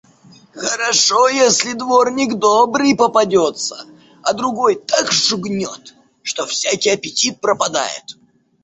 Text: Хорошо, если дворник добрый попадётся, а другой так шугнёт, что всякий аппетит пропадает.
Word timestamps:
Хорошо, 0.55 1.27
если 1.29 1.73
дворник 1.73 2.33
добрый 2.39 2.95
попадётся, 2.95 3.85
а 4.23 4.33
другой 4.33 4.73
так 4.73 5.11
шугнёт, 5.11 5.93
что 6.23 6.47
всякий 6.47 6.89
аппетит 6.89 7.39
пропадает. 7.39 8.17